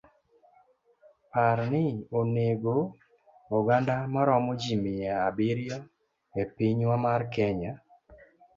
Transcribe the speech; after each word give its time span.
Parni 1.31 1.85
onego 2.19 2.75
oganda 3.57 3.93
maromo 4.13 4.51
ji 4.61 4.73
mia 4.83 5.13
abiriyo 5.27 5.77
epinywa 6.41 6.95
mar 7.05 7.21
Kenya. 7.35 7.71